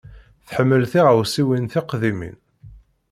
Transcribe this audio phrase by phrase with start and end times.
[0.47, 2.37] Tḥemmel tiɣawsiwin tiqdimin.